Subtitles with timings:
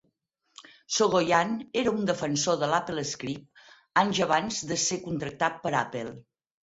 [0.95, 1.51] Soghoian
[1.81, 3.63] era un defensor de l'AppleScript
[4.05, 6.17] anys abans de ser contractat per Apple.